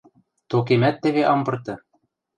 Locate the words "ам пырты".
1.33-1.73